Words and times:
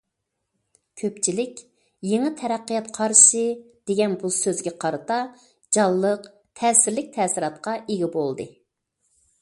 كۆپچىلىك« 1.01 1.59
يېڭى 2.11 2.31
تەرەققىيات 2.39 2.87
قارىشى» 2.97 3.43
دېگەن 3.91 4.17
بۇ 4.23 4.31
سۆزگە 4.39 4.73
قارىتا 4.85 5.19
جانلىق، 5.79 6.27
تەسىرلىك 6.61 7.15
تەسىراتقا 7.21 7.77
ئىگە 7.83 8.11
بولدى. 8.19 8.49